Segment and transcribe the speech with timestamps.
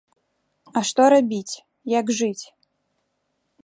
[0.79, 1.55] А што рабіць,
[1.99, 2.45] як жыць?